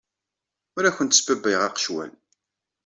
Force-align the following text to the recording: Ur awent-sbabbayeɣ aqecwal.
Ur 0.75 0.83
awent-sbabbayeɣ 0.85 1.61
aqecwal. 1.63 2.11